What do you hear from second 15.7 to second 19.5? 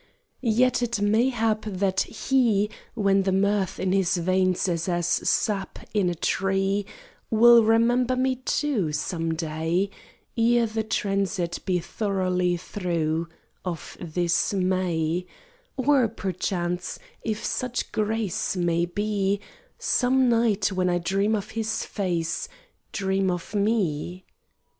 Or perchance, if such grace May be,